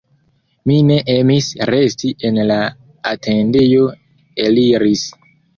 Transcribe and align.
Mi 0.69 0.77
ne 0.91 0.95
emis 1.15 1.49
resti 1.71 2.11
en 2.31 2.41
la 2.53 2.59
atendejo, 3.13 3.87
eliris. 4.49 5.07